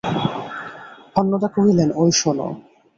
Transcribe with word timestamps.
অন্নদা 1.15 1.47
কহিলেন, 1.55 1.89
ঐ 1.95 2.03
শোনো। 2.11 2.47